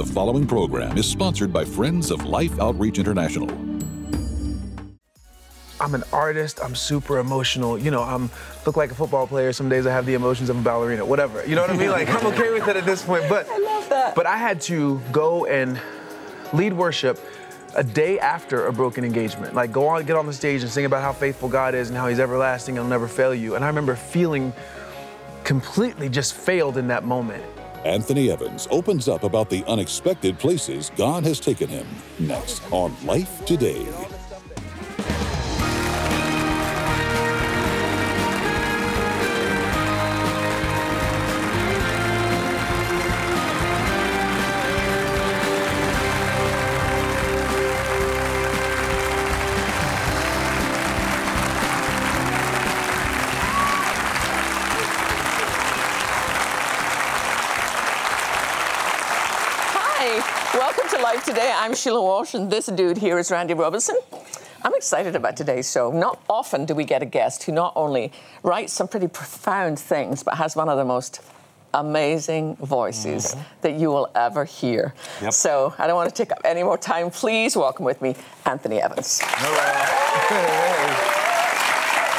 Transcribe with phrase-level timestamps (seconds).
[0.00, 3.50] The following program is sponsored by Friends of Life Outreach International.
[5.78, 6.58] I'm an artist.
[6.64, 7.76] I'm super emotional.
[7.76, 8.30] You know, I'm
[8.64, 9.52] look like a football player.
[9.52, 11.04] Some days I have the emotions of a ballerina.
[11.04, 11.46] Whatever.
[11.46, 11.90] You know what I mean?
[11.90, 13.24] Like I'm okay with it at this point.
[13.28, 14.14] But I love that.
[14.14, 15.78] But I had to go and
[16.54, 17.20] lead worship
[17.76, 19.54] a day after a broken engagement.
[19.54, 21.98] Like go on, get on the stage and sing about how faithful God is and
[21.98, 23.54] how He's everlasting and will never fail you.
[23.54, 24.54] And I remember feeling
[25.44, 27.44] completely just failed in that moment.
[27.84, 31.86] Anthony Evans opens up about the unexpected places God has taken him.
[32.18, 33.86] Next on Life Today.
[60.90, 61.52] To Life Today.
[61.54, 63.96] I'm Sheila Walsh, and this dude here is Randy Robison.
[64.64, 65.92] I'm excited about today's show.
[65.92, 68.10] Not often do we get a guest who not only
[68.42, 71.20] writes some pretty profound things, but has one of the most
[71.74, 73.40] amazing voices mm-hmm.
[73.60, 74.92] that you will ever hear.
[75.22, 75.32] Yep.
[75.32, 77.10] So I don't want to take up any more time.
[77.10, 79.22] Please welcome with me Anthony Evans.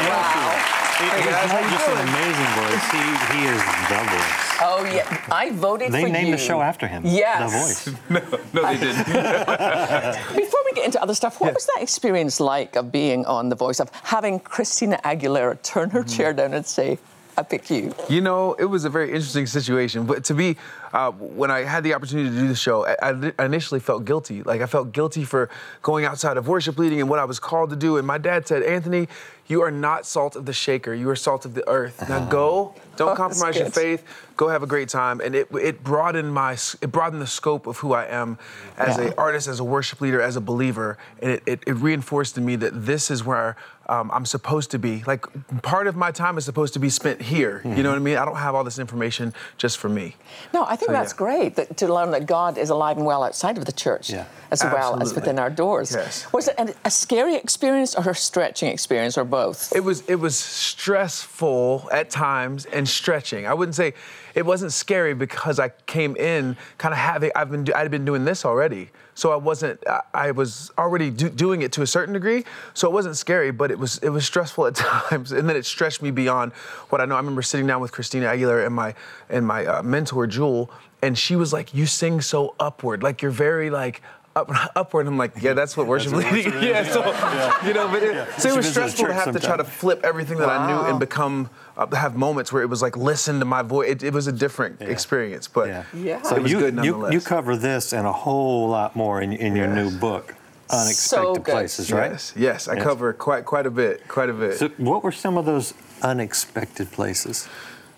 [0.02, 0.81] Wow.
[1.02, 4.52] He, he's not just an amazing voice, he, he is the voice.
[4.64, 7.04] Oh yeah, I voted They for named the show after him.
[7.06, 7.86] Yes.
[7.86, 8.32] The voice.
[8.54, 9.06] No, they didn't.
[10.36, 13.56] Before we get into other stuff, what was that experience like of being on The
[13.56, 17.00] Voice, of having Christina Aguilera turn her chair down and say,
[17.38, 17.96] I pick you?
[18.10, 20.06] You know, it was a very interesting situation.
[20.06, 20.58] But to be,
[20.94, 24.44] uh, when I had the opportunity to do the show, I, I initially felt guilty.
[24.44, 25.50] Like I felt guilty for
[25.82, 27.98] going outside of worship leading and what I was called to do.
[27.98, 29.08] And my dad said, Anthony,
[29.48, 30.94] you are not salt of the shaker.
[30.94, 32.08] You are salt of the earth.
[32.08, 32.74] Now go.
[32.96, 34.04] Don't Oh, compromise your faith.
[34.38, 35.20] Go have a great time.
[35.22, 38.38] And it, it broadened my it broadened the scope of who I am
[38.78, 39.06] as Yeah.
[39.08, 40.98] an artist, as a worship leader, as a believer.
[41.22, 43.56] And it, it, it reinforced in me that this is where
[43.90, 45.04] um, I'm supposed to be.
[45.06, 45.26] Like
[45.64, 47.62] part of my time is supposed to be spent here.
[47.66, 48.18] You know what I mean?
[48.18, 50.16] I don't have all this information just for me.
[50.54, 51.18] No, I think So, that's yeah.
[51.18, 54.26] great that, to learn that God is alive and well outside of the church Yeah.
[54.50, 55.94] as well as within our doors.
[55.94, 56.26] Yes.
[56.34, 59.72] Was it an- a scary experience or a stretching experience or both?
[59.76, 63.46] It was it was stressful at times and stretching.
[63.48, 63.94] I wouldn't say
[64.34, 68.26] it wasn't scary because I came in kind of having I've been I'd been doing
[68.26, 72.14] this already, so I wasn't I, I was already do, doing it to a certain
[72.14, 74.76] degree, so it wasn't scary, but it was it was stressful at
[75.10, 76.54] times, and then it stretched me beyond
[76.90, 77.16] what I know.
[77.16, 78.94] I remember sitting down with Christina Aguilera and my
[79.30, 80.72] and my uh, mentor Jewel,
[81.02, 84.02] and she was like, "You sing so upward, like you're very like."
[84.34, 86.54] Up, upward, I'm like, yeah, that's what worship what leading.
[86.54, 87.66] worship yeah, is, so yeah.
[87.68, 90.00] you know, but it, so it was stressful to church have to try to flip
[90.04, 93.46] everything that I knew and become uh, have moments where it was like listen to
[93.46, 93.90] my voice.
[93.90, 95.84] It, it was a different experience, but Yeah.
[95.94, 96.22] Yeah.
[96.22, 97.14] So it was you, good you, nonetheless.
[97.14, 100.36] you cover this and a whole lot more in, in your new book,
[100.70, 101.52] Unexpected good.
[101.52, 102.12] Places, right?
[102.12, 102.84] yes, yes, I Yes.
[102.84, 104.58] cover quite quite a bit, quite a bit.
[104.58, 107.50] So what were some of those unexpected places?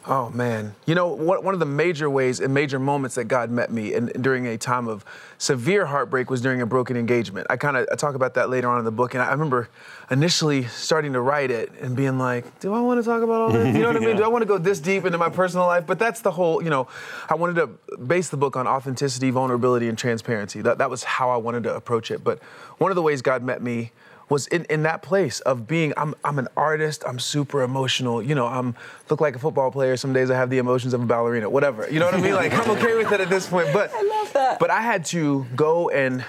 [0.05, 3.49] Oh man, you know what, one of the major ways and major moments that God
[3.49, 5.05] met me and during a time of
[5.37, 7.47] severe heartbreak was during a broken engagement.
[7.49, 9.69] I kind of I talk about that later on in the book, and I remember
[10.11, 13.51] initially starting to write it and being like, "Do I want to talk about all
[13.51, 13.73] this?
[13.73, 14.17] You know what I mean?
[14.17, 16.61] Do I want to go this deep into my personal life?" But that's the whole,
[16.61, 16.89] you know,
[17.29, 20.61] I wanted to base the book on authenticity, vulnerability, and transparency.
[20.61, 22.25] That that was how I wanted to approach it.
[22.25, 22.43] But
[22.77, 23.93] one of the ways God met me
[24.33, 28.33] was in, in that place of being I'm, I'm an artist i'm super emotional you
[28.33, 28.75] know i'm
[29.09, 31.87] look like a football player some days i have the emotions of a ballerina whatever
[31.89, 34.01] you know what i mean like i'm okay with it at this point but I
[34.01, 34.57] love that.
[34.57, 36.25] but i had to go and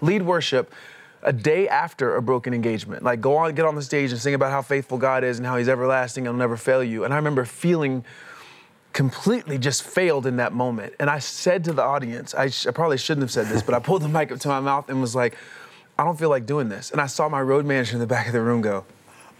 [0.00, 0.72] lead worship
[1.22, 4.34] a day after a broken engagement like go on get on the stage and sing
[4.34, 7.14] about how faithful god is and how he's everlasting and will never fail you and
[7.14, 8.04] i remember feeling
[8.92, 10.92] completely just failed in that moment.
[10.98, 13.74] And I said to the audience, I, sh- I probably shouldn't have said this, but
[13.74, 15.36] I pulled the mic up to my mouth and was like,
[15.98, 16.90] I don't feel like doing this.
[16.92, 18.84] And I saw my road manager in the back of the room go,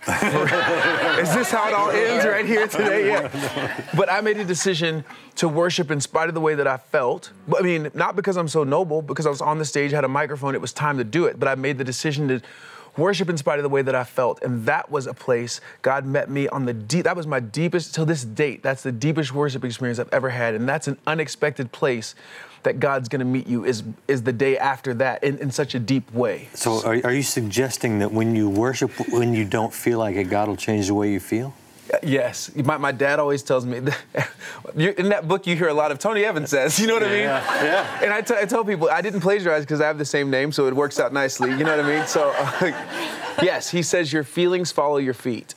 [0.09, 3.09] Is this how it all ends right here today?
[3.09, 3.85] Yeah.
[3.97, 5.05] But I made a decision
[5.37, 7.33] to worship in spite of the way that I felt.
[7.49, 10.05] But I mean, not because I'm so noble, because I was on the stage, had
[10.05, 11.39] a microphone, it was time to do it.
[11.39, 12.41] But I made the decision to
[12.99, 14.43] worship in spite of the way that I felt.
[14.43, 17.95] And that was a place God met me on the deep, that was my deepest,
[17.95, 20.55] till this date, that's the deepest worship experience I've ever had.
[20.55, 22.15] And that's an unexpected place
[22.65, 25.79] that God's gonna meet you is, is the day after that in, in such a
[25.79, 26.49] deep way.
[26.55, 30.25] So are, are you suggesting that when you worship, when you don't feel like it,
[30.25, 31.55] God will change the way you feel?
[32.03, 33.99] Yes, my, my dad always tells me that
[34.77, 36.79] you, in that book you hear a lot of Tony Evans says.
[36.79, 37.23] You know what I mean?
[37.23, 38.01] Yeah, yeah.
[38.03, 40.53] And I, t- I tell people I didn't plagiarize because I have the same name,
[40.53, 41.51] so it works out nicely.
[41.51, 42.07] You know what I mean?
[42.07, 45.55] So, uh, yes, he says your feelings follow your feet.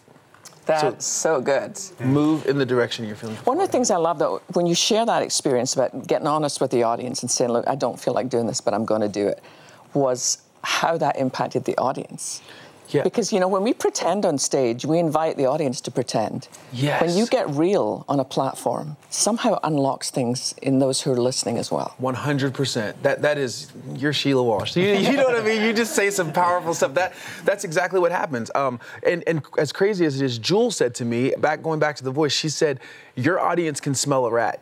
[0.65, 1.79] That's so, good.
[1.99, 3.35] Move in the direction you're feeling.
[3.37, 6.61] One of the things I love though, when you share that experience about getting honest
[6.61, 9.01] with the audience and saying, look, I don't feel like doing this, but I'm going
[9.01, 9.41] to do it,
[9.93, 12.41] was how that impacted the audience.
[12.93, 13.03] Yeah.
[13.03, 16.47] Because, you know, when we pretend on stage, we invite the audience to pretend.
[16.73, 17.01] Yes.
[17.01, 21.21] When you get real on a platform, somehow it unlocks things in those who are
[21.21, 21.95] listening as well.
[22.01, 22.93] 100%.
[23.01, 24.75] That that is you're Sheila Walsh.
[24.75, 25.61] You, you know what I mean?
[25.61, 26.93] You just say some powerful stuff.
[26.93, 28.51] That that's exactly what happens.
[28.55, 31.95] Um, and and as crazy as it is, Jewel said to me back going back
[31.97, 32.33] to the voice.
[32.33, 32.79] She said,
[33.15, 34.61] "Your audience can smell a rat."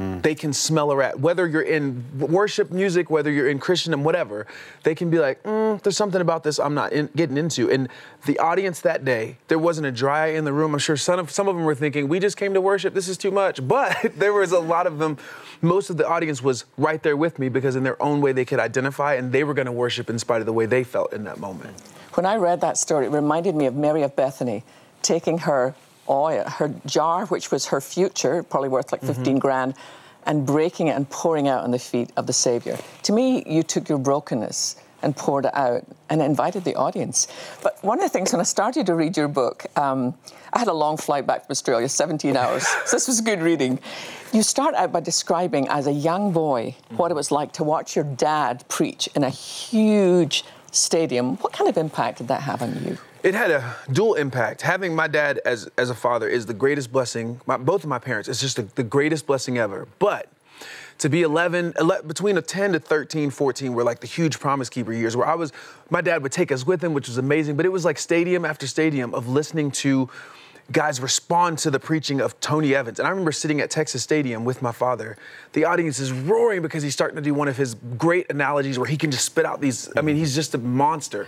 [0.00, 1.20] They can smell a rat.
[1.20, 4.46] Whether you're in worship music, whether you're in Christendom, whatever,
[4.82, 7.70] they can be like, mm, there's something about this I'm not in, getting into.
[7.70, 7.88] And
[8.26, 10.72] the audience that day, there wasn't a dry eye in the room.
[10.74, 13.08] I'm sure some of, some of them were thinking, we just came to worship, this
[13.08, 13.60] is too much.
[13.70, 15.16] But there was a lot of them,
[15.62, 18.44] most of the audience was right there with me because in their own way they
[18.44, 21.12] could identify and they were going to worship in spite of the way they felt
[21.12, 21.80] in that moment.
[22.14, 24.64] When I read that story, it reminded me of Mary of Bethany
[25.02, 25.74] taking her
[26.10, 29.74] oil, her jar, which was her future, probably worth like 15 grand,
[30.26, 32.78] and breaking it and pouring out on the feet of the Savior.
[33.04, 37.28] To me, you took your brokenness and poured it out and invited the audience.
[37.62, 40.14] But one of the things, when I started to read your book, um,
[40.52, 42.66] I had a long flight back from Australia, 17 hours.
[42.84, 43.78] so this was good reading.
[44.32, 47.96] You start out by describing as a young boy what it was like to watch
[47.96, 51.36] your dad preach in a huge stadium.
[51.38, 52.98] What kind of impact did that have on you?
[53.22, 54.62] It had a dual impact.
[54.62, 57.38] Having my dad as, as a father is the greatest blessing.
[57.44, 59.86] My, both of my parents, it's just the, the greatest blessing ever.
[59.98, 60.28] But
[60.98, 64.70] to be 11, ele- between a 10 to 13, 14 were like the huge promise
[64.70, 65.52] keeper years where I was,
[65.90, 68.46] my dad would take us with him, which was amazing, but it was like stadium
[68.46, 70.08] after stadium of listening to
[70.72, 72.98] guys respond to the preaching of Tony Evans.
[72.98, 75.16] And I remember sitting at Texas Stadium with my father.
[75.52, 78.88] The audience is roaring because he's starting to do one of his great analogies where
[78.88, 79.90] he can just spit out these.
[79.96, 81.26] I mean, he's just a monster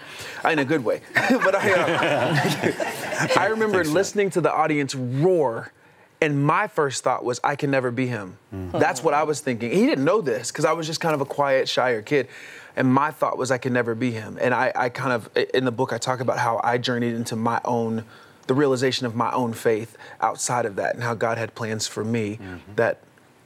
[0.49, 1.01] in a good way.
[1.15, 5.73] but I, uh, I remember listening to the audience roar.
[6.21, 8.39] And my first thought was, I can never be him.
[8.53, 9.73] That's what I was thinking.
[9.73, 12.29] He didn't know this because I was just kind of a quiet, shyer kid.
[12.77, 14.39] And my thought was, I can never be him.
[14.41, 17.35] And I, I kind of, in the book, I talk about how I journeyed into
[17.35, 18.05] my own
[18.47, 22.05] the realization of my own faith outside of that and how God had plans for
[22.05, 22.75] me mm-hmm.
[22.77, 22.99] that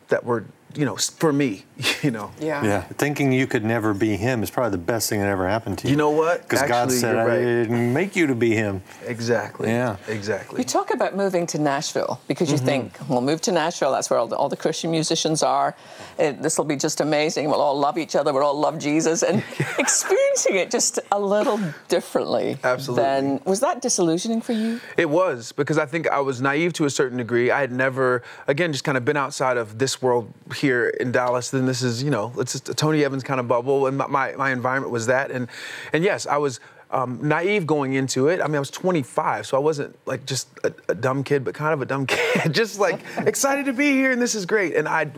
[0.08, 0.44] that were
[0.76, 1.64] you know for me
[2.02, 5.28] you know Yeah, thinking you could never be him is probably the best thing that
[5.28, 5.92] ever happened to you.
[5.92, 6.42] You know what?
[6.42, 8.82] Because God said, you're I didn't make you to be him.
[9.06, 9.96] exactly Yeah.
[10.08, 12.66] exactly You talk about moving to Nashville because you mm-hmm.
[12.66, 15.76] think, we'll move to Nashville, that's where all the, all the Christian musicians are.
[16.16, 17.48] This will be just amazing.
[17.50, 19.22] We'll all love each other, we'll all love Jesus.
[19.22, 19.44] And
[19.78, 22.58] experiencing it just a little differently.
[22.64, 23.04] Absolutely.
[23.04, 24.80] Than, was that disillusioning for you?
[24.96, 27.50] It was because I think I was naive to a certain degree.
[27.50, 31.50] I had never, again, just kind of been outside of this world here in Dallas.
[31.50, 34.32] Then this is, you know, it's a Tony Evans kind of bubble, and my, my,
[34.32, 35.30] my environment was that.
[35.30, 35.48] And
[35.92, 36.60] and yes, I was
[36.90, 38.40] um, naive going into it.
[38.40, 41.54] I mean, I was 25, so I wasn't like just a, a dumb kid, but
[41.54, 44.74] kind of a dumb kid, just like excited to be here, and this is great.
[44.74, 45.10] And I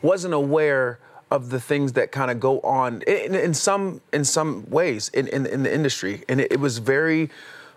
[0.00, 0.98] wasn't aware
[1.30, 5.28] of the things that kind of go on in, in some in some ways in,
[5.28, 7.30] in, in the industry, and it, it was very.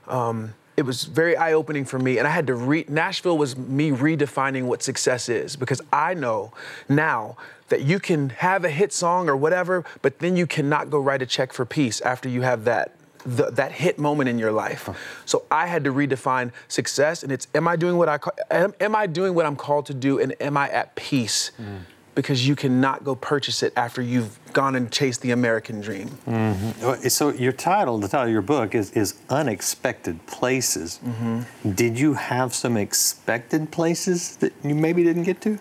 [0.08, 2.90] Um, it was very eye-opening for me, and I had to read.
[2.90, 6.52] Nashville was me redefining what success is because I know
[6.90, 7.38] now
[7.70, 11.22] that you can have a hit song or whatever, but then you cannot go write
[11.22, 12.92] a check for peace after you have that
[13.26, 14.88] the, that hit moment in your life.
[15.26, 18.20] So I had to redefine success, and it's am I doing what I
[18.52, 21.52] am, am I doing what I'm called to do, and am I at peace?
[21.60, 21.80] Mm.
[22.16, 26.10] Because you cannot go purchase it after you've gone and chased the American dream.
[26.26, 31.00] Uh, So your title, the title of your book is, is Unexpected Places.
[31.06, 31.72] Mm-hmm.
[31.72, 35.60] Did you have some expected places that you maybe didn't get to?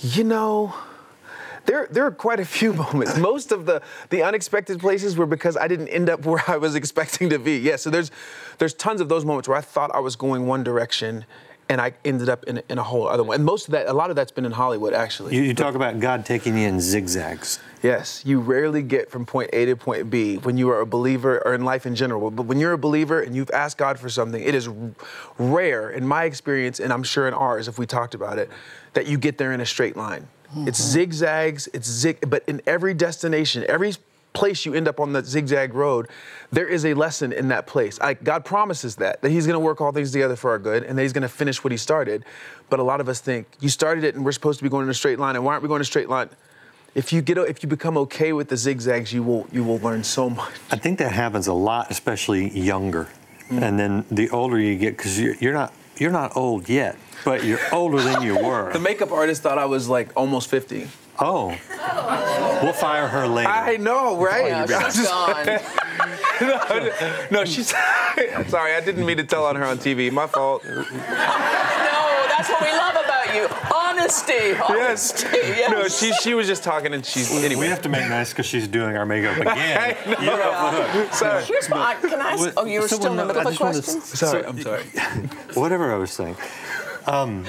[0.00, 0.74] You know,
[1.66, 3.16] there there are quite a few moments.
[3.18, 6.74] Most of the the unexpected places were because I didn't end up where I was
[6.74, 7.58] expecting to be.
[7.58, 8.10] Yeah, so there's
[8.58, 11.24] there's tons of those moments where I thought I was going one direction
[11.68, 13.36] and I ended up in, a- in a whole other one.
[13.36, 15.34] And most of that, a lot of that's been in Hollywood actually.
[15.34, 17.60] You, you talk about God taking you in zigzags.
[17.82, 21.42] Yes, you rarely get from point A to point B when you are a believer
[21.46, 22.30] or in life in general.
[22.30, 24.68] But when you're a believer and you've asked God for something, it is
[25.38, 28.50] rare in my experience, and I'm sure in ours if we talked about it,
[28.94, 30.28] that you get there in a straight line.
[30.50, 30.68] Mm-hmm.
[30.68, 33.92] It's zigzags, it's zig, but in every destination, every
[34.34, 36.08] place you end up on the zigzag road,
[36.52, 37.98] there is a lesson in that place.
[38.00, 40.98] I, God promises that, that He's gonna work all things together for our good and
[40.98, 42.24] that He's gonna finish what He started.
[42.68, 44.84] But a lot of us think, you started it and we're supposed to be going
[44.84, 46.28] in a straight line, and why aren't we going in a straight line?
[46.94, 50.04] If you get, if you become okay with the zigzags, you will, you will learn
[50.04, 50.52] so much.
[50.70, 53.08] I think that happens a lot, especially younger.
[53.48, 53.62] Mm.
[53.62, 57.44] And then the older you get, because you're, you're not you're not old yet, but
[57.44, 58.72] you're older than you were.
[58.72, 60.88] The makeup artist thought I was like almost 50.
[61.18, 61.48] Oh,
[62.62, 63.48] we'll fire her later.
[63.50, 64.46] I know, right?
[64.48, 65.60] Yeah, I'm she's just- gone.
[67.30, 67.68] no, no, she's
[68.48, 68.74] sorry.
[68.74, 70.10] I didn't mean to tell on her on TV.
[70.12, 70.64] My fault.
[70.74, 73.48] No, that's what we love about you.
[73.74, 74.54] Honesty.
[74.56, 75.26] Honesty.
[75.32, 75.70] Yes.
[75.70, 77.60] No, she she was just talking and she's anyway.
[77.60, 79.96] We have to make nice because she's doing our makeup again.
[80.04, 80.20] I know.
[80.20, 81.12] You're off the hook.
[81.14, 81.44] Sorry.
[81.44, 82.40] Here's what I, can I ask?
[82.40, 84.00] What- Oh, you were still in the middle of a just wanna question?
[84.00, 84.82] Sorry, so- I'm sorry.
[85.54, 86.36] Whatever I was saying.
[87.06, 87.46] Um,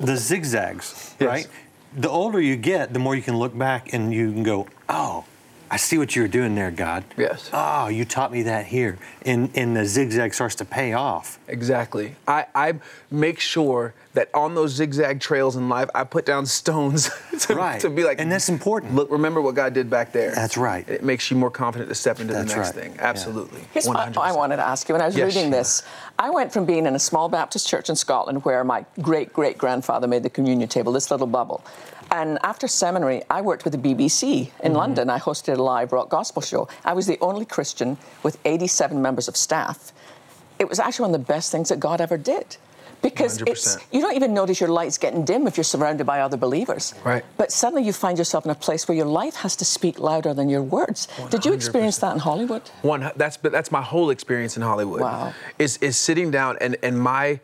[0.00, 1.28] the zigzags, Yes.
[1.28, 1.46] right?
[1.94, 5.24] The older you get, the more you can look back and you can go, oh,
[5.70, 7.04] I see what you were doing there, God.
[7.16, 7.50] Yes.
[7.52, 8.98] Oh, you taught me that here.
[9.24, 11.38] And, and the zigzag starts to pay off.
[11.48, 12.16] Exactly.
[12.28, 12.74] I, I
[13.10, 17.08] make sure that on those zigzag trails in life, I put down stones
[17.46, 17.80] to, Right.
[17.80, 18.94] to be like, And that's important.
[18.94, 20.34] Look, remember what God did back there.
[20.34, 20.86] That's right.
[20.88, 22.82] It makes you more confident to step into That's the next right.
[22.84, 22.94] thing.
[22.96, 23.06] Yeah.
[23.08, 23.62] Absolutely.
[23.72, 24.18] Here's what 100%.
[24.18, 24.94] I wanted to ask you.
[24.94, 25.56] When I was Yes, reading Sheila.
[25.62, 25.82] this,
[26.18, 29.56] I went from being in a small Baptist church in Scotland where my great great
[29.56, 31.64] grandfather made the communion table, this little bubble.
[32.10, 34.66] And after seminary, I worked with the BBC Mm-hmm.
[34.66, 35.08] in London.
[35.08, 36.68] I hosted a live rock gospel show.
[36.84, 39.92] I was the only Christian with 87 members of staff.
[40.58, 42.58] It was actually one of the best things that God ever did.
[43.02, 43.84] Because it's 100%.
[43.92, 46.94] you don't even notice your lights getting dim if you're surrounded by other believers.
[47.04, 47.24] Right.
[47.36, 50.32] But suddenly you find yourself in a place where your life has to speak louder
[50.34, 51.08] than your words.
[51.30, 52.62] Did you experience that in Hollywood?
[52.82, 55.00] One, that's that's my whole experience in Hollywood.
[55.00, 55.34] Wow.
[55.58, 57.40] Is is sitting down and and my.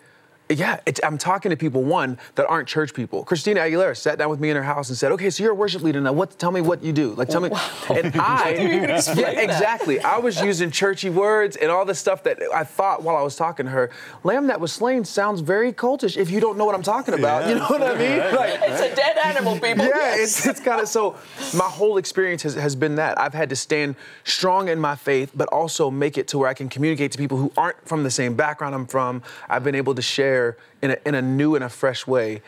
[0.51, 3.23] Yeah, it's, I'm talking to people one that aren't church people.
[3.23, 5.55] Christina Aguilera sat down with me in her house and said, "Okay, so you're a
[5.55, 6.13] worship leader now.
[6.15, 6.39] What?
[6.39, 7.13] Tell me what you do.
[7.15, 7.51] Like, tell me."
[7.91, 10.01] And I, yeah, exactly.
[10.01, 13.37] I was using churchy words and all the stuff that I thought while I was
[13.37, 13.91] talking to her.
[14.25, 17.43] Lamb that was slain sounds very cultish if you don't know what I'm talking about.
[17.43, 17.49] Yeah.
[17.51, 18.19] You know what I mean?
[18.35, 19.85] Like, It's a dead animal, people.
[19.85, 20.39] yeah, Yes.
[20.39, 21.17] it's, it's kind of so.
[21.55, 25.33] My whole experience has, has been that I've had to stand strong in my faith,
[25.35, 28.11] but also make it to where I can communicate to people who aren't from the
[28.11, 29.23] same background I'm from.
[29.51, 30.38] I've been able to share
[30.83, 32.43] in a, in a new and a fresh way,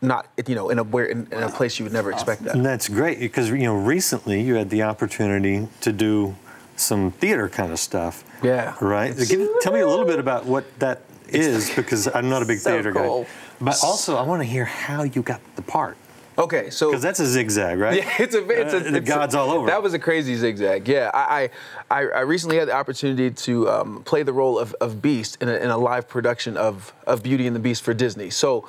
[0.00, 2.54] not you know in a where in, in a place you would never expect that.
[2.54, 6.34] And that's great because, you know, recently you had the opportunity to do
[6.76, 8.24] some theater kind of stuff.
[8.42, 8.74] Yeah.
[8.80, 9.14] Right?
[9.16, 12.58] Give, tell me a little bit about what that is because I'm not a big
[12.58, 13.22] So theater cool.
[13.22, 13.30] guy.
[13.60, 15.96] But also, I want to hear how you got the part.
[16.36, 17.98] Okay, so Because that's a zigzag, right?
[17.98, 19.66] Yeah, it's a it's a Uh, it's a- God's all over.
[19.66, 20.88] That was a crazy zigzag.
[20.88, 21.50] Yeah, I
[21.90, 25.48] I, I recently had the opportunity to um, play the role of, of Beast in
[25.48, 28.30] a, in a live production of of Beauty and the Beast for Disney.
[28.30, 28.68] So.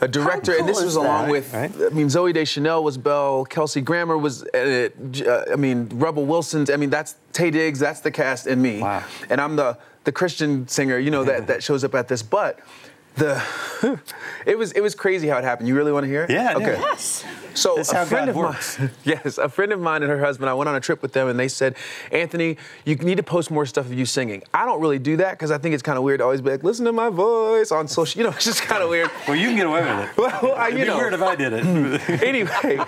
[0.00, 1.30] A director, and this is was along that?
[1.32, 1.72] with, Right.
[1.74, 4.92] I mean, Zooey Deschanel was Belle, Kelsey Grammer was, J-
[5.26, 8.78] uh, I mean, Rebel Wilson's, I mean, that's Taye Diggs, that's the cast, and me.
[8.80, 9.02] Wow.
[9.28, 12.22] And I'm the the Christian singer, you know, that that shows up at this.
[12.22, 12.60] But
[13.18, 14.00] the,
[14.46, 15.68] it was it was crazy how it happened.
[15.68, 16.30] You really want to hear it?
[16.30, 16.76] Yeah, Okay.
[16.78, 17.24] Yes.
[17.54, 18.78] So That's a how friend God of works.
[18.78, 20.48] mine, yes, a friend of mine and her husband.
[20.50, 21.76] I went on a trip with them, and they said,
[22.12, 25.32] "Anthony, you need to post more stuff of you singing." I don't really do that
[25.32, 27.72] because I think it's kind of weird to always be like, "Listen to my voice"
[27.72, 28.18] on social.
[28.20, 29.10] You know, it's just kind of weird.
[29.26, 30.16] Well, you can get away with it.
[30.16, 30.96] Well, I, It'd be know.
[30.96, 32.22] weird if I did it.
[32.22, 32.78] anyway,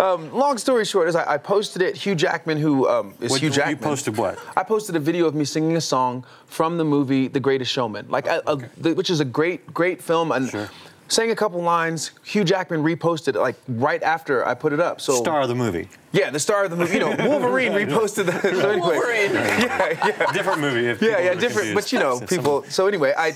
[0.00, 1.96] um, long story short is I, I posted it.
[1.96, 4.38] Hugh Jackman, who um, is What- Hugh you posted what?
[4.56, 8.06] I posted a video of me singing a song from the movie The Greatest Showman,
[8.08, 10.70] like a, a, the, which is a great, great film, and Sure.
[11.08, 12.10] Sang a couple lines.
[12.24, 15.00] Hugh Jackman reposted it like right after I put it up.
[15.00, 15.88] So Star of the movie.
[16.12, 16.94] yeah, the star of the movie.
[16.94, 18.42] You know, Wolverine reposted that.
[18.42, 19.32] So anyway, Wolverine.
[19.34, 20.32] yeah, yeah.
[20.32, 20.86] Different movie.
[20.86, 21.74] If Yeah, yeah, different.
[21.74, 21.74] confused.
[21.74, 22.64] But you know, people.
[22.64, 23.32] So anyway, I,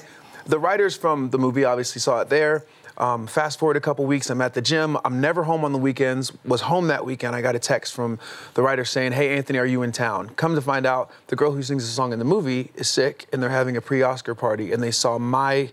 [0.47, 2.65] the writers from the movie obviously saw it there.
[2.99, 4.99] Um, fast forward a couple weeks, I'm at the gym.
[5.07, 6.33] I'm never home on the weekends.
[6.45, 7.35] Was home that weekend.
[7.35, 8.19] I got a text from
[8.53, 11.53] the writer saying, "Hey, Anthony, are you in town?" Come to find out, the girl
[11.53, 14.71] who sings the song in the movie is sick, and they're having a pre-Oscar party,
[14.73, 15.71] and they saw my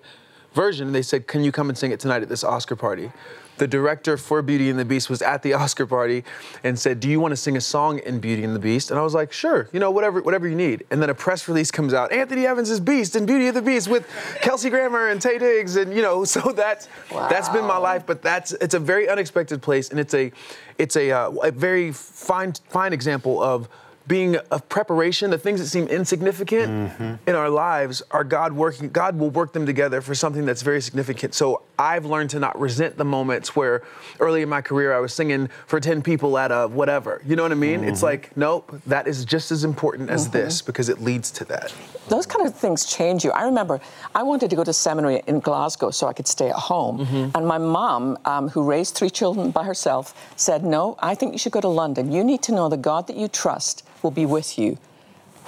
[0.58, 0.88] version.
[0.88, 3.12] And they said, "Can you come and sing it tonight at this Oscar party?"
[3.60, 6.24] The director for Beauty and the Beast was at the Oscar party
[6.64, 9.00] and said, "Do you want to sing a song in Beauty and the Beast?" And
[9.00, 11.72] I was like, "Sure, you know, whatever, whatever you need." And then a press release
[11.72, 14.06] comes out: Anthony Evans is Beast in Beauty and the Beast with
[14.42, 18.06] Kelsey Grammer and Taye Diggs, and you know, so that's that's been my life.
[18.06, 20.32] But that's it's a very unexpected place, and it's a
[20.78, 23.70] it's a, uh, a very fine fine example of
[24.08, 27.30] being of preparation, the things that seem insignificant mm-hmm.
[27.30, 28.90] in our lives are God working.
[28.90, 31.34] God will work them together for something that's very significant.
[31.34, 33.84] So I've learned to not resent the moments where
[34.20, 37.22] early in my career I was singing for 10 people at a whatever.
[37.26, 37.84] You know what I mean?
[37.84, 38.06] It's mm-hmm.
[38.06, 40.68] like, nope, that is just as important as this mm-hmm.
[40.68, 41.74] because it leads to that.
[42.08, 43.32] Those kind of things change you.
[43.32, 43.82] I remember
[44.16, 47.02] I wanted to go to seminary in Glasgow so I could stay at home.
[47.36, 51.38] And my mom, um, who raised three children by herself, said, No, I think you
[51.38, 52.12] should go to London.
[52.12, 54.78] You need to know the God that you trust will be with you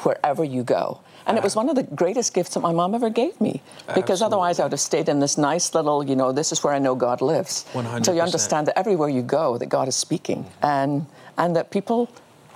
[0.04, 1.00] wherever you go.
[1.28, 3.62] And it was one of the greatest gifts that my mom ever gave me.
[3.94, 6.74] Because otherwise I would have stayed in this nice little, you know, this is where
[6.74, 7.66] I know God lives.
[7.76, 8.24] Until you 100%.
[8.24, 10.46] understand that everywhere you go, that God is speaking.
[10.64, 11.06] And,
[11.38, 12.10] and that people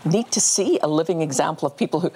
[0.05, 2.11] need to see a living example of people who,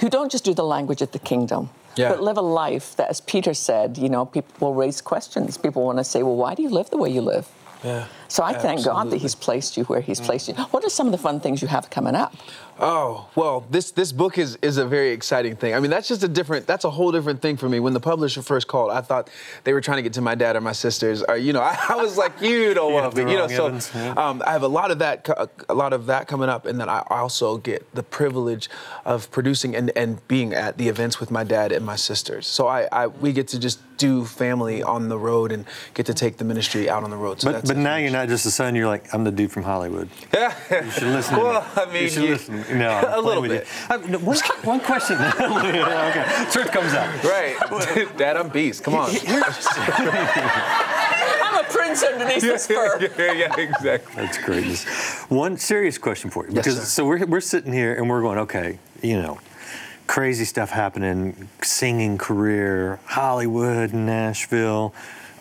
[0.00, 2.10] who don't just do the language of the kingdom, Yeah.
[2.10, 5.56] but live a life that, as Peter said, you know, people will raise questions.
[5.56, 7.48] People want to say, well, why do you live the way you live?
[7.82, 8.06] Yeah.
[8.30, 10.54] So I thank God that He's placed you where He's placed you.
[10.54, 12.34] What are some of the fun things you have coming up?
[12.82, 15.74] Oh well, this this book is is a very exciting thing.
[15.74, 16.66] I mean, that's just a different.
[16.66, 17.78] That's a whole different thing for me.
[17.78, 19.28] When the publisher first called, I thought
[19.64, 21.22] they were trying to get to my dad or my sisters.
[21.22, 23.30] Or you know, I, I was like, you don't want me.
[23.30, 23.66] You know, so
[24.16, 25.28] um, I have a lot of that,
[25.68, 28.70] a lot of that coming up, and then I also get the privilege
[29.04, 32.46] of producing and and being at the events with my dad and my sisters.
[32.46, 36.14] So I, I we get to just do family on the road and get to
[36.14, 37.42] take the ministry out on the road.
[37.42, 38.74] So but but now you're not just a son.
[38.74, 40.08] You're like I'm the dude from Hollywood.
[40.32, 40.54] Yeah.
[40.70, 41.36] You should listen.
[41.36, 42.78] well, I mean, you should you, listen.
[42.78, 43.66] No, a little bit.
[43.88, 45.16] Uh, one, one question.
[45.20, 47.24] okay, truth comes out.
[47.24, 47.56] Right,
[48.16, 48.84] Dad, I'm beast.
[48.84, 49.10] Come on.
[51.42, 52.98] I'm a prince underneath this fur.
[53.18, 54.14] yeah, yeah, exactly.
[54.16, 54.84] That's greatness.
[55.28, 58.38] One serious question for you, because yes, so we're we're sitting here and we're going,
[58.38, 59.38] okay, you know,
[60.06, 64.92] crazy stuff happening, singing career, Hollywood, Nashville,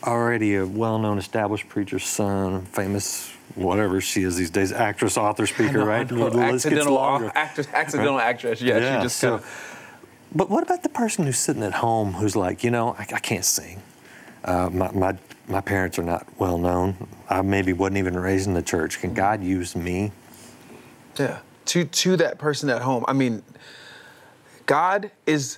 [0.04, 5.80] already a well-known established preacher's son, famous whatever she is these days, actress, author, speaker,
[5.80, 6.08] know, right?
[6.08, 7.32] The list gets longer.
[7.36, 8.28] Actress, accidental right?
[8.28, 8.62] actress.
[8.62, 9.76] Yeah, yeah, she just so, kind of.
[10.34, 13.20] But what about the person who's sitting at home who's like, you know, I, I
[13.20, 13.82] can't sing.
[14.44, 17.08] Uh, my, my, my parents are not well known.
[17.30, 19.00] I maybe wasn't even raised in the church.
[19.00, 20.12] Can God use me?
[21.18, 21.40] Yeah.
[21.66, 23.06] To to that person at home.
[23.08, 23.44] I mean,
[24.66, 25.58] God is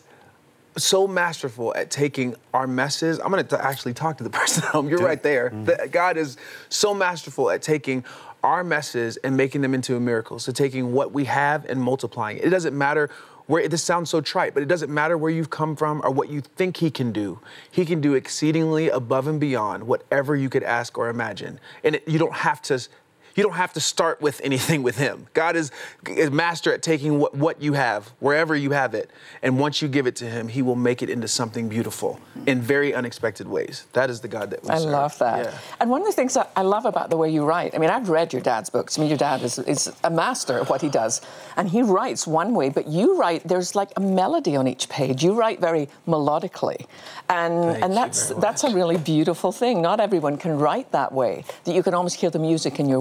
[0.78, 3.20] so masterful at taking our messes.
[3.20, 4.90] I'm going to actually talk to the person at home.
[4.90, 5.50] You're right there.
[5.50, 5.90] Mm-hmm.
[5.92, 6.38] God is
[6.70, 8.04] so masterful at taking
[8.44, 10.40] our messes and making them into a miracle.
[10.40, 12.46] So taking what we have and multiplying it.
[12.46, 13.10] It doesn't matter
[13.48, 16.30] where this sounds so trite, but it doesn't matter where you've come from or what
[16.30, 17.40] you think he can do.
[17.70, 21.60] He can do exceedingly above and beyond whatever you could ask or imagine.
[21.84, 22.88] And it, you don't have to
[23.36, 25.28] you don't have to start with anything with him.
[25.34, 25.72] God is,
[26.08, 29.10] is master at taking what, what you have, wherever you have it,
[29.42, 32.62] and once you give it to him, he will make it into something beautiful in
[32.62, 33.86] very unexpected ways.
[33.94, 34.88] That is the God that we I serve.
[34.88, 35.46] I love that.
[35.46, 35.58] Yeah.
[35.80, 37.90] And one of the things that I love about the way you write, I mean,
[37.90, 38.98] I've read your dad's books.
[38.98, 41.22] I mean, your dad is, is a master at what he does.
[41.58, 45.24] And he writes one way, but you write, there's like a melody on each page.
[45.24, 46.86] You write very melodically.
[47.30, 49.82] And, Thank and that's, that's a really beautiful thing.
[49.82, 53.00] Not everyone can write that way, that you can almost hear the music in your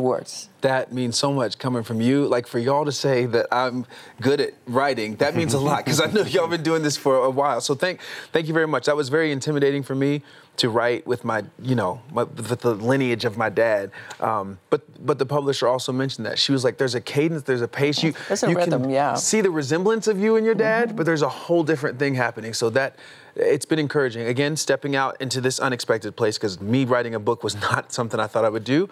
[0.60, 2.26] That means so much coming from you.
[2.26, 3.86] Like for y'all to say that I'm
[4.20, 7.16] good at writing, that means a lot because I know y'all been doing this for
[7.16, 7.60] a while.
[7.60, 8.00] So thank,
[8.32, 8.86] thank you very much.
[8.86, 10.22] That was very intimidating for me
[10.56, 13.90] to write with my, you know, my, with the lineage of my dad.
[14.20, 17.62] Um, but but the publisher also mentioned that she was like, "There's a cadence, there's
[17.62, 18.02] a pace.
[18.02, 19.14] You there's a you rhythm, can yeah.
[19.14, 20.96] see the resemblance of you and your dad, mm-hmm.
[20.96, 22.52] but there's a whole different thing happening.
[22.52, 22.96] So that
[23.40, 24.26] it's been encouraging.
[24.26, 28.20] Again, stepping out into this unexpected place because me writing a book was not something
[28.20, 28.88] I thought I would do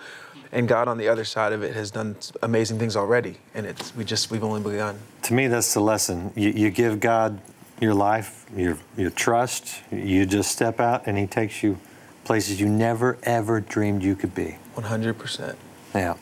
[0.53, 3.95] and God on the other side of it has done amazing things already, and it's
[3.95, 4.99] we just we've only begun.
[5.23, 6.33] To me, that's the lesson.
[6.35, 7.41] You, you give God
[7.81, 9.83] your life, your your trust.
[9.93, 11.79] You just step out, and He takes you
[12.25, 14.57] places you never ever dreamed you could be.
[14.75, 15.59] One hundred percent.
[15.95, 16.15] Yeah.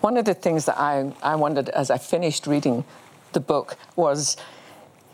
[0.00, 2.84] One of the things that I, I wondered as I finished reading
[3.32, 4.36] the book was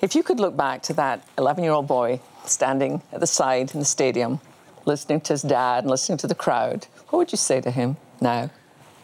[0.00, 3.72] if you could look back to that 11 year old boy standing at the side
[3.74, 4.40] in the stadium,
[4.86, 7.96] listening to his dad and listening to the crowd, what would you say to him?
[8.20, 8.50] No.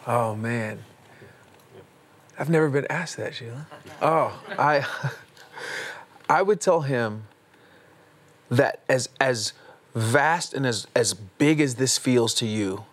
[0.05, 0.79] Oh man.
[2.39, 3.67] I've never been asked that, Sheila.
[4.01, 4.85] Oh, I
[6.29, 7.23] I would tell him
[8.49, 9.53] that as as
[9.95, 12.85] vast and as as big as this feels to you,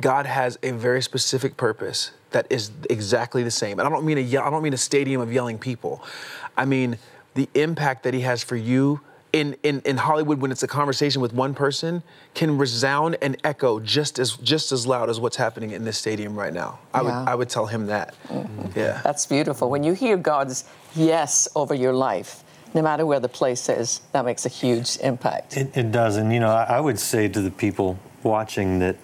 [0.00, 3.78] God has a very specific purpose that is exactly the same.
[3.78, 6.04] And I don't mean a I don't mean a stadium of yelling people.
[6.56, 6.98] I mean
[7.36, 9.00] the impact that he has for you
[9.32, 12.02] in, in, in Hollywood, when it's a conversation with one person,
[12.34, 16.34] can resound and echo just as just as loud as what's happening in this stadium
[16.34, 16.78] right now.
[16.94, 17.04] I yeah.
[17.04, 18.14] would I would tell him that.
[18.28, 18.78] Mm-hmm.
[18.78, 19.00] Yeah.
[19.04, 19.68] That's beautiful.
[19.68, 24.24] When you hear God's yes over your life, no matter where the place is, that
[24.24, 25.56] makes a huge impact.
[25.56, 26.16] It, it does.
[26.16, 28.96] And, you know, I, I would say to the people watching that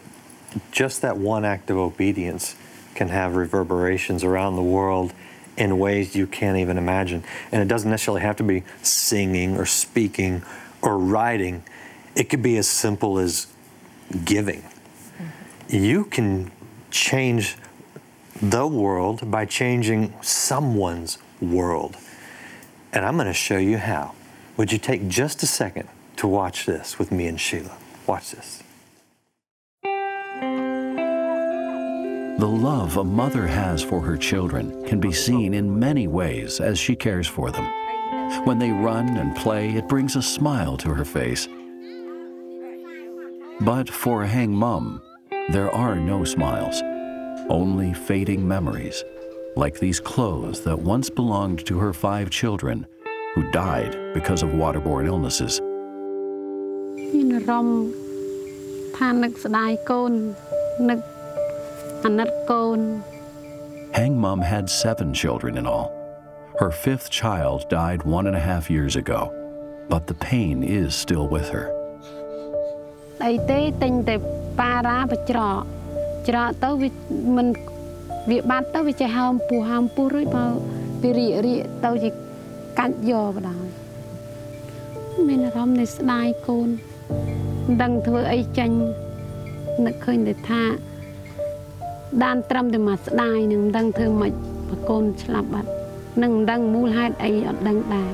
[0.70, 2.56] just that one act of obedience
[2.94, 5.12] can have reverberations around the world
[5.56, 7.24] in ways you can't even imagine.
[7.50, 10.42] And it doesn't necessarily have to be singing or speaking
[10.80, 11.62] or writing,
[12.14, 13.46] it could be as simple as
[14.24, 14.62] giving.
[14.62, 15.76] Mm-hmm.
[15.76, 16.50] You can
[16.90, 17.56] change
[18.40, 21.96] the world by changing someone's world.
[22.92, 24.14] And I'm going to show you how.
[24.56, 27.76] Would you take just a second to watch this with me and Sheila?
[28.06, 28.61] Watch this.
[32.41, 36.77] The love a mother has for her children can be seen in many ways as
[36.77, 37.65] she cares for them.
[38.45, 41.47] When they run and play, it brings a smile to her face.
[43.61, 45.01] But for Hang Mum,
[45.49, 46.81] there are no smiles,
[47.49, 49.03] only fading memories,
[49.55, 52.85] like these clothes that once belonged to her five children
[53.33, 55.59] who died because of waterborne illnesses.
[57.13, 57.85] មានអារម្មណ៍
[58.97, 60.13] ថានឹកស្ដាយកូន
[60.89, 60.99] នឹក
[63.98, 65.88] Hang Mum had seven children in all.
[66.58, 69.20] Her fifth child died one and a half years ago,
[69.88, 71.66] but the pain is still with her.
[73.24, 74.14] អីទេទិញតែ
[74.60, 75.62] ប៉ារ៉ាបច្រក
[76.28, 76.88] ច្រកទៅវា
[77.36, 77.46] មិន
[78.30, 80.46] វាបាត់ទៅវាចេះហើមពោះហើមពោះរួចបើ
[81.02, 82.10] វារៀករៀកទៅជា
[82.78, 83.66] កាច់យកបណ្ដោយ
[85.28, 86.68] មានអារម្មណ៍នៃស្ដាយកូន
[87.66, 88.76] មិនដឹងធ្វើអីចាញ់
[89.84, 90.62] នឹកឃើញតែថា
[92.24, 94.32] ដានត្រឹមតែមកស្ដាយនឹងមិនដឹងធ្វើម៉េច
[94.68, 95.70] បើកូនស្លាប់បាត់
[96.22, 98.12] នឹងមិនដឹងមូលហេតុអីអត់ដឹងដែរ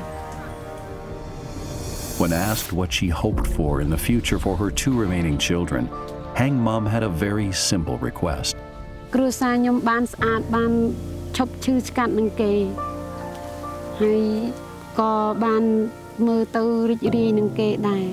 [2.21, 5.83] When asked what she hoped for in the future for her two remaining children,
[6.41, 8.51] Hang Mum had a very simple request.
[9.15, 10.73] គ្រួសារខ្ញុំបានស្អាតបាន
[11.37, 12.53] ឈប់ឈឺស្កាត់នឹងគេ
[14.01, 14.23] ហើយ
[14.99, 15.13] ក៏
[15.45, 15.63] បាន
[16.27, 18.07] មើលទៅរីករាយនឹងគេដែរ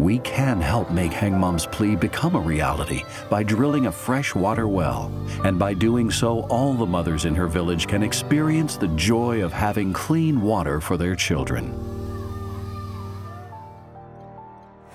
[0.00, 4.66] We can help make Hang Mum's plea become a reality by drilling a fresh water
[4.66, 5.12] well.
[5.44, 9.52] And by doing so, all the mothers in her village can experience the joy of
[9.52, 11.74] having clean water for their children.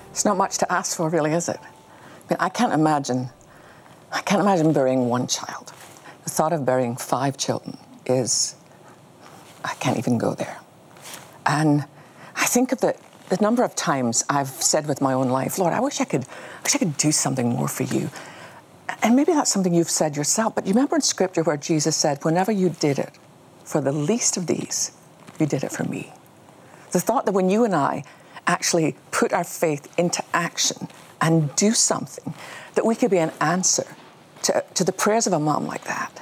[0.10, 1.60] It's not much to ask for, really, is it?
[1.62, 3.30] I mean, I can't imagine.
[4.12, 5.72] I can't imagine burying one child.
[6.24, 8.56] The thought of burying five children is,
[9.64, 10.58] I can't even go there.
[11.46, 11.86] And
[12.36, 12.96] I think of the,
[13.30, 16.24] the number of times I've said with my own life, Lord, I wish I could,
[16.24, 18.10] I wish I could do something more for you.
[19.02, 22.24] And maybe that's something you've said yourself, but you remember in Scripture where Jesus said,
[22.24, 23.12] whenever you did it
[23.64, 24.92] for the least of these,
[25.40, 26.14] you did it for me.
[26.92, 28.04] The thought that when you and I
[28.48, 30.88] actually put our faith into action
[31.20, 32.34] and do something,
[32.76, 33.86] that we could be an answer
[34.44, 36.22] to, to the prayers of a mom like that.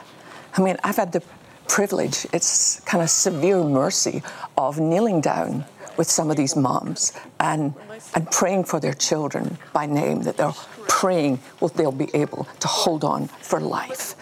[0.55, 1.21] I mean, I've had the
[1.67, 4.23] privilege, it's kind of severe mercy
[4.57, 5.65] of kneeling down
[5.97, 7.73] with some of these moms and,
[8.15, 10.53] and praying for their children by name, that they're
[10.87, 14.15] praying well, they'll be able to hold on for life.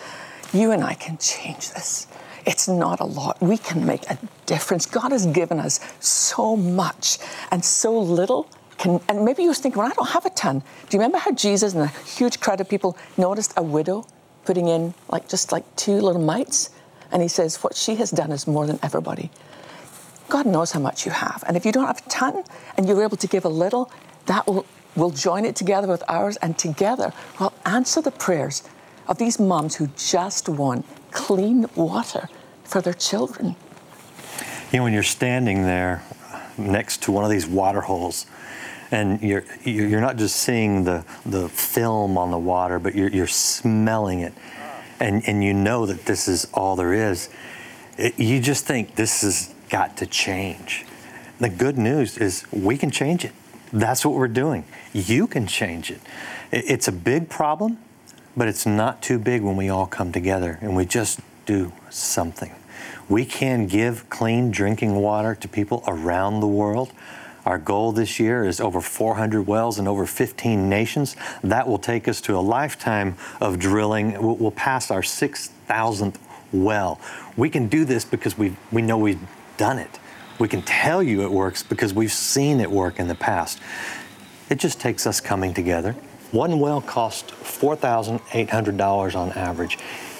[0.54, 2.08] You and I can change this.
[2.46, 3.40] It's not a lot.
[3.42, 4.86] We can make a difference.
[4.86, 7.20] God has given us so much,
[7.52, 9.00] and so little can.
[9.08, 10.60] And maybe you was thinking, well, I don't have a ton.
[10.60, 14.08] Do you remember how Jesus and a huge crowd of people noticed a widow
[14.44, 16.72] putting in like just like two little mites?
[17.12, 19.30] And he says, what she has done is more than everybody.
[20.32, 21.44] God knows how much you have.
[21.46, 22.44] And if you don't have a ton
[22.78, 23.92] and you're able to give a little,
[24.28, 24.66] that will,
[24.96, 28.64] will join it together with ours, and together we'll answer the prayers
[29.10, 32.30] of these moms who just want clean water
[32.64, 33.58] for their children.
[34.72, 36.02] You know, when you're standing there
[36.58, 38.26] next to one of these water holes,
[38.90, 43.28] and you're you're not just seeing the the film on the water, but you're you're
[43.28, 44.34] smelling it,
[45.02, 47.30] and and you know that this is all there is.
[47.98, 50.86] It, you just think this has got to change.
[51.40, 53.32] The good news is we can change it.
[53.74, 54.66] That's what we're doing.
[54.94, 56.02] You can change it.
[56.52, 57.80] it it's a big problem,
[58.38, 62.54] but it's not too big when we all come together and we just do something.
[63.10, 66.92] We can give clean drinking water to people around the world.
[67.46, 71.16] Our goal this year is over 400 wells in over 15 nations.
[71.44, 74.22] That will take us to a lifetime of drilling.
[74.22, 76.16] We'll, we'll pass our 6,000th
[76.54, 77.00] well.
[77.38, 79.20] We can do this because we we know we've
[79.62, 80.00] done it.
[80.40, 83.60] We can tell you it works because we've seen it work in the past.
[84.50, 85.94] It just takes us coming together.
[86.32, 89.78] One well costs $4,800 on average.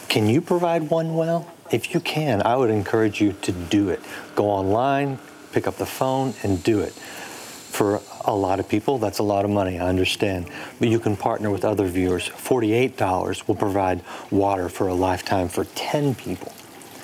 [0.10, 1.52] Can you provide one well?
[1.72, 4.00] If you can, I would encourage you to do it.
[4.36, 5.18] Go online,
[5.54, 6.94] pick up the phone, and do it.
[6.94, 10.52] For a lot of people, that's a lot of money, I understand.
[10.78, 12.30] But you can partner with other viewers.
[12.30, 16.54] $48 will provide water for a lifetime for 10 people.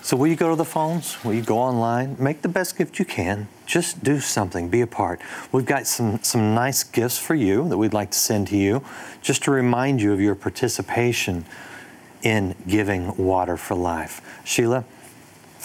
[0.07, 1.21] So will you go to the phones?
[1.25, 2.15] Will you go online?
[2.17, 3.49] Make the best gift you can.
[3.65, 4.69] Just do something.
[4.69, 5.19] Be a part.
[5.51, 8.85] We've got some, some nice gifts for you that we'd like to send to you
[9.21, 11.43] just to remind you of your participation
[12.23, 14.21] in giving water for life.
[14.45, 14.85] Sheila,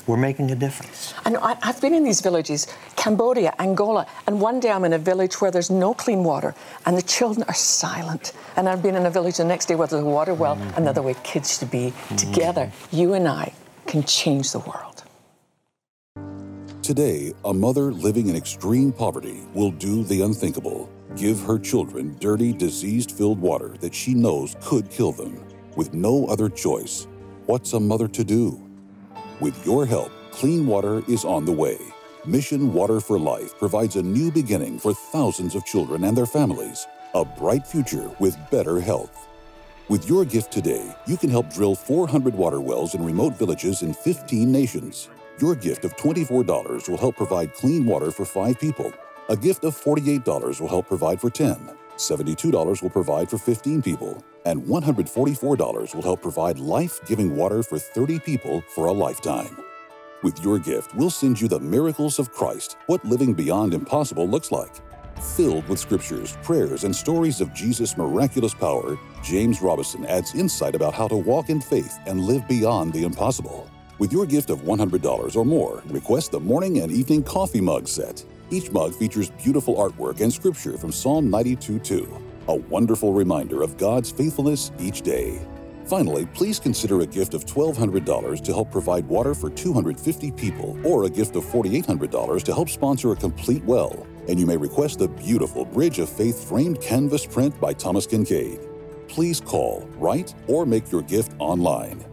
[0.08, 1.14] we're making a difference.
[1.24, 4.92] I know, I, I've been in these villages, Cambodia, Angola, and one day I'm in
[4.94, 6.52] a village where there's no clean water
[6.84, 8.32] and the children are silent.
[8.56, 10.78] And I've been in a village the next day where there's a water well, Mm-hmm.
[10.78, 11.92] another way kids should be.
[12.16, 13.52] Together, you and I
[13.86, 15.02] can change the world.
[16.82, 22.52] Today, a mother living in extreme poverty will do the unthinkable give her children dirty,
[22.52, 25.44] disease filled water that she knows could kill them.
[25.76, 27.06] With no other choice,
[27.46, 28.60] what's a mother to do?
[29.40, 31.78] With your help, clean water is on the way.
[32.24, 36.86] Mission Water for Life provides a new beginning for thousands of children and their families,
[37.14, 39.28] a bright future with better health.
[39.88, 43.92] With your gift today, you can help drill 400 water wells in remote villages in
[43.92, 45.08] 15 nations.
[45.40, 48.92] Your gift of $24 will help provide clean water for five people.
[49.28, 51.56] A gift of $48 will help provide for 10.
[51.96, 57.78] $72 will provide for 15 people, and $144 will help provide life giving water for
[57.78, 59.56] 30 people for a lifetime.
[60.22, 64.52] With your gift, we'll send you the miracles of Christ, what living beyond impossible looks
[64.52, 64.76] like.
[65.22, 70.92] Filled with scriptures, prayers, and stories of Jesus' miraculous power, James Robison adds insight about
[70.92, 73.70] how to walk in faith and live beyond the impossible.
[73.98, 78.22] With your gift of $100 or more, request the morning and evening coffee mug set.
[78.50, 84.10] Each mug features beautiful artwork and scripture from Psalm 92:2, a wonderful reminder of God's
[84.10, 85.40] faithfulness each day.
[85.86, 91.04] Finally, please consider a gift of $1,200 to help provide water for 250 people, or
[91.04, 94.06] a gift of $4,800 to help sponsor a complete well.
[94.28, 98.68] And you may request the beautiful Bridge of Faith framed canvas print by Thomas Kinkade.
[99.08, 102.04] Please call, write, or make your gift online.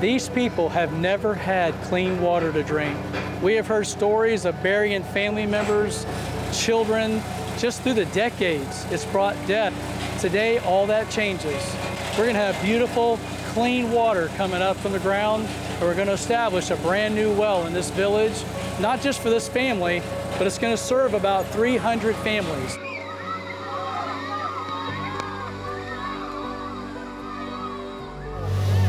[0.00, 2.96] These people have never had clean water to drink.
[3.42, 6.06] We have heard stories of burying family members,
[6.52, 7.20] children,
[7.58, 8.86] just through the decades.
[8.92, 9.74] It's brought death.
[10.20, 11.76] Today, all that changes.
[12.16, 13.18] We're going to have beautiful,
[13.58, 17.32] clean water coming up from the ground, and we're going to establish a brand new
[17.34, 18.44] well in this village,
[18.78, 20.00] not just for this family,
[20.38, 22.76] but it's going to serve about 300 families.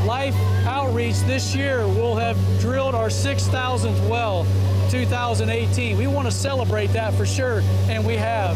[0.06, 0.36] Life
[0.68, 4.46] Outreach this year will have drilled our 6,000th well
[4.92, 5.98] 2018.
[5.98, 8.56] We want to celebrate that for sure, and we have,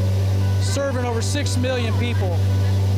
[0.63, 2.37] serving over 6 million people.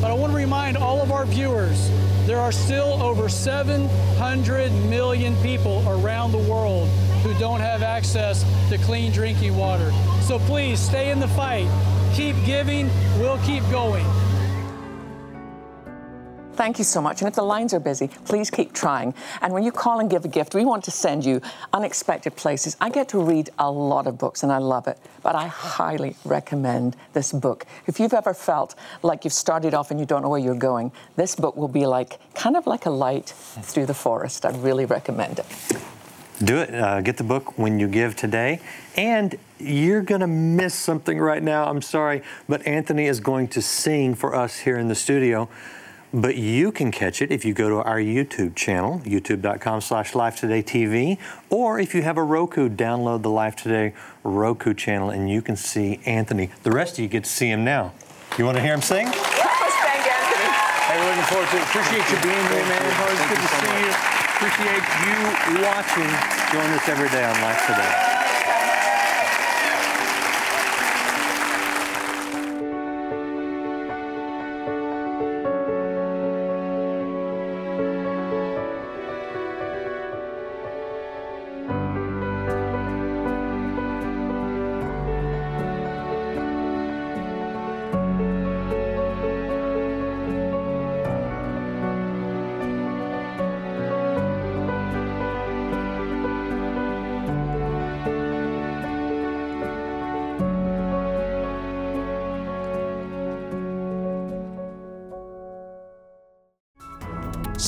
[0.02, 1.90] But I want to remind all of our viewers
[2.26, 6.88] there are still over 700 million people around the world
[7.22, 9.92] who don't have access to clean drinking water.
[10.22, 11.68] So please stay in the fight.
[12.14, 14.04] Keep giving, we'll keep going.
[16.56, 17.20] Thank you so much.
[17.20, 19.12] And if the lines are busy, please keep trying.
[19.42, 21.42] And when you call and give a gift, we want to send you
[21.74, 22.76] unexpected places.
[22.80, 26.16] I get to read a lot of books and I love it, but I highly
[26.24, 27.66] recommend this book.
[27.86, 30.92] If you've ever felt like you've started off and you don't know where you're going,
[31.16, 34.46] this book will be like kind of like a light through the forest.
[34.46, 35.46] I really recommend it.
[36.42, 36.74] Do it.
[36.74, 38.60] Uh, get the book when you give today.
[38.96, 41.66] And you're going to miss something right now.
[41.66, 45.48] I'm sorry, but Anthony is going to sing for us here in the studio.
[46.14, 51.18] But you can catch it if you go to our YouTube channel, youtube.com slash LifeTodayTV,
[51.50, 53.92] or if you have a Roku, download the Life Today
[54.22, 56.50] Roku channel and you can see Anthony.
[56.62, 57.92] The rest of you get to see him now.
[58.38, 59.06] You want to hear him sing?
[59.06, 60.48] Thank Anthony.
[60.86, 61.62] Hey, we're looking forward to it.
[61.62, 62.82] Appreciate you being here, man.
[63.00, 63.92] Always good to see you.
[64.36, 66.10] Appreciate you watching.
[66.52, 68.25] Join us every day on Life Today.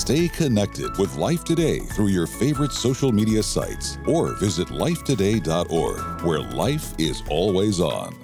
[0.08, 6.40] Stay connected with Life Today through your favorite social media sites or visit lifetoday.org, where
[6.40, 8.16] life is always on.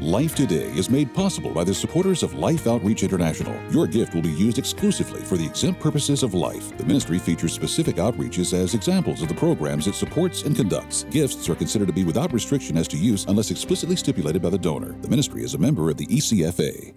[0.00, 3.56] Life Today is made possible by the supporters of Life Outreach International.
[3.70, 6.76] Your gift will be used exclusively for the exempt purposes of life.
[6.78, 11.04] The ministry features specific outreaches as examples of the programs it supports and conducts.
[11.10, 14.58] Gifts are considered to be without restriction as to use unless explicitly stipulated by the
[14.58, 14.96] donor.
[15.00, 16.92] The ministry is a member of the ECFA.